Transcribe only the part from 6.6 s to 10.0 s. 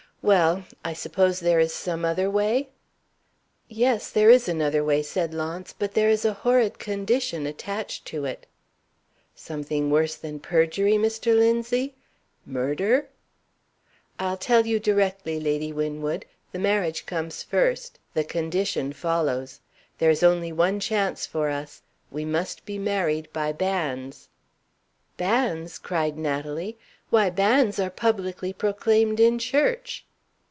condition attached to it" "Something